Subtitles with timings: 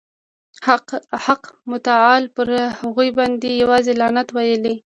[1.25, 2.47] حق متعال پر
[2.79, 4.75] هغوی باندي یوازي لعنت ویلی.